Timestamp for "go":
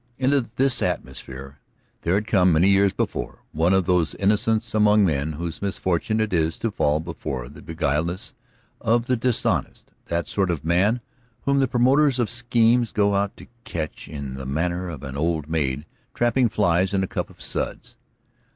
12.91-13.13